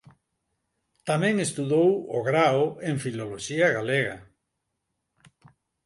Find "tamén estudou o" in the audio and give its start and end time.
1.09-2.19